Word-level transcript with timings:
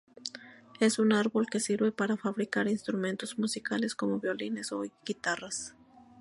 Es 0.79 0.97
un 0.97 1.13
árbol 1.13 1.45
que 1.47 1.59
sirve 1.59 1.91
para 1.91 2.17
fabricar 2.17 2.67
instrumentos 2.67 3.37
musicales, 3.37 3.93
como 3.93 4.19
violines 4.19 4.71
o 4.71 4.81
guitarras. 5.05 5.75